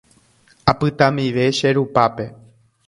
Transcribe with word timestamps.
Apytamive 0.71 1.45
che 1.57 1.69
rupápe. 1.77 2.25